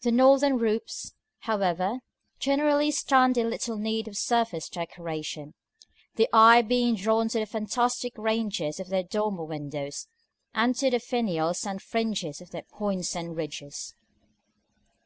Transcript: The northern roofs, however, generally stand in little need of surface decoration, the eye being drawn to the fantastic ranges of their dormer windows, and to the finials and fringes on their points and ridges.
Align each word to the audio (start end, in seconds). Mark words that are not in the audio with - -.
The 0.00 0.12
northern 0.12 0.56
roofs, 0.56 1.12
however, 1.40 1.98
generally 2.38 2.90
stand 2.90 3.36
in 3.36 3.50
little 3.50 3.76
need 3.76 4.08
of 4.08 4.16
surface 4.16 4.66
decoration, 4.70 5.52
the 6.14 6.26
eye 6.32 6.62
being 6.62 6.94
drawn 6.94 7.28
to 7.28 7.40
the 7.40 7.44
fantastic 7.44 8.16
ranges 8.16 8.80
of 8.80 8.88
their 8.88 9.02
dormer 9.02 9.44
windows, 9.44 10.06
and 10.54 10.74
to 10.76 10.88
the 10.88 11.00
finials 11.00 11.66
and 11.66 11.82
fringes 11.82 12.40
on 12.40 12.46
their 12.50 12.62
points 12.62 13.14
and 13.14 13.36
ridges. 13.36 13.94